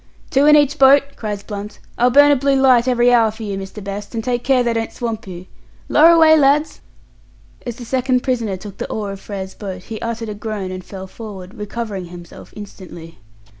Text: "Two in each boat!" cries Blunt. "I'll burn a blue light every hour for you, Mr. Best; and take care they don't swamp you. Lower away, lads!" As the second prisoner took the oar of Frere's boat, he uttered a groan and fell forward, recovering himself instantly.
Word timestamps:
"Two 0.31 0.47
in 0.47 0.55
each 0.55 0.79
boat!" 0.79 1.03
cries 1.15 1.43
Blunt. 1.43 1.77
"I'll 1.95 2.09
burn 2.09 2.31
a 2.31 2.35
blue 2.35 2.59
light 2.59 2.87
every 2.87 3.13
hour 3.13 3.29
for 3.29 3.43
you, 3.43 3.55
Mr. 3.55 3.83
Best; 3.83 4.15
and 4.15 4.23
take 4.23 4.43
care 4.43 4.63
they 4.63 4.73
don't 4.73 4.91
swamp 4.91 5.27
you. 5.27 5.45
Lower 5.89 6.09
away, 6.09 6.35
lads!" 6.35 6.81
As 7.67 7.75
the 7.75 7.85
second 7.85 8.23
prisoner 8.23 8.57
took 8.57 8.79
the 8.79 8.89
oar 8.89 9.11
of 9.11 9.19
Frere's 9.19 9.53
boat, 9.53 9.83
he 9.83 10.01
uttered 10.01 10.29
a 10.29 10.33
groan 10.33 10.71
and 10.71 10.83
fell 10.83 11.05
forward, 11.05 11.53
recovering 11.53 12.05
himself 12.05 12.51
instantly. 12.55 13.19